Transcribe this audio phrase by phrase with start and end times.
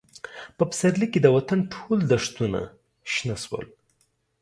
[0.57, 2.59] په پسرلي کې د وطن ټول دښتونه
[3.11, 3.65] شنه شول.